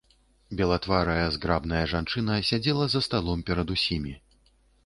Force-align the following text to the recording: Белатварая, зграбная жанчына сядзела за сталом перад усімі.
Белатварая, 0.59 1.27
зграбная 1.35 1.83
жанчына 1.93 2.39
сядзела 2.49 2.89
за 2.95 3.05
сталом 3.09 3.47
перад 3.51 3.67
усімі. 3.77 4.19